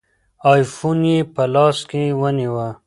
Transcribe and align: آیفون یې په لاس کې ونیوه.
آیفون 0.53 0.99
یې 1.11 1.19
په 1.33 1.43
لاس 1.53 1.77
کې 1.89 2.03
ونیوه. 2.21 2.67